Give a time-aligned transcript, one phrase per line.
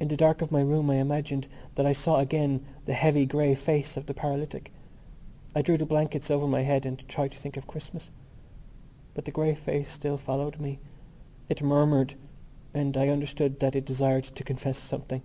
[0.00, 1.46] In the dark of my room I imagined
[1.76, 4.72] that I saw again the heavy grey face of the paralytic.
[5.54, 8.10] I drew the blankets over my head and tried to think of Christmas.
[9.14, 10.80] But the grey face still followed me.
[11.48, 12.14] It murmured;
[12.74, 15.22] and I understood that it desired to confess something.